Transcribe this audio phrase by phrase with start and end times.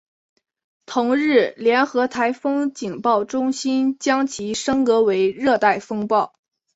[0.87, 6.33] 同日联合台风警报中心将其升格为热带风暴。